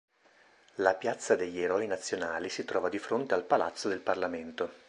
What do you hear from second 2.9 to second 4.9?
fronte al palazzo del parlamento.